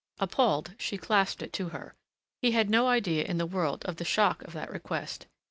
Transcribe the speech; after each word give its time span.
Appalled, 0.17 0.73
she 0.79 0.97
clasped 0.97 1.43
it 1.43 1.53
to 1.53 1.69
her. 1.69 1.93
He 2.41 2.53
had 2.53 2.71
no 2.71 2.87
idea 2.87 3.23
in 3.23 3.37
the 3.37 3.45
world 3.45 3.85
of 3.85 3.97
the 3.97 4.03
shock 4.03 4.41
of 4.41 4.53
that 4.53 4.71
request. 4.71 5.27